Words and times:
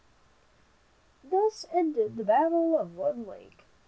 Thus 1.23 1.67
ended 1.71 2.17
the 2.17 2.23
battle 2.23 2.75
of 2.75 2.97
Wood 2.97 3.27
Lake. 3.27 3.65